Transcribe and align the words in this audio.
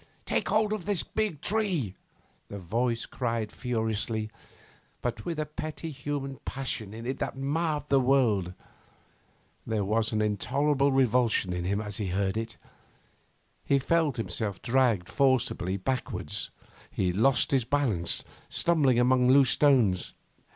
Take 0.25 0.47
hold 0.49 0.73
of 0.73 0.85
this 0.87 1.03
big 1.03 1.41
tree!' 1.41 1.93
The 2.47 2.57
voice 2.57 3.05
cried 3.05 3.51
furiously, 3.51 4.31
but 5.03 5.25
with 5.25 5.39
a 5.39 5.45
petty 5.45 5.91
human 5.91 6.39
passion 6.43 6.91
in 6.91 7.05
it 7.05 7.19
that 7.19 7.37
marred 7.37 7.87
the 7.89 7.99
world. 7.99 8.55
There 9.67 9.85
was 9.85 10.11
an 10.11 10.19
intolerable 10.19 10.91
revulsion 10.91 11.53
in 11.53 11.65
him 11.65 11.79
as 11.79 11.97
he 11.97 12.07
heard 12.07 12.35
it. 12.35 12.57
He 13.63 13.77
felt 13.77 14.17
himself 14.17 14.59
dragged 14.63 15.07
forcibly 15.07 15.77
backwards. 15.77 16.49
He 16.89 17.13
lost 17.13 17.51
his 17.51 17.63
balance, 17.65 18.23
stumbling 18.49 18.97
among 18.97 19.27
loose 19.29 19.51
stones. 19.51 20.15